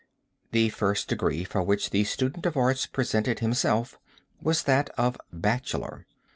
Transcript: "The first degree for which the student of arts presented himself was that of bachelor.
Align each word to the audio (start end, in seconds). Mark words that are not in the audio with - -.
"The 0.51 0.69
first 0.69 1.09
degree 1.09 1.43
for 1.43 1.61
which 1.61 1.91
the 1.91 2.03
student 2.05 2.47
of 2.47 2.57
arts 2.57 2.87
presented 2.87 3.37
himself 3.37 3.99
was 4.41 4.63
that 4.63 4.89
of 4.97 5.15
bachelor. 5.31 6.07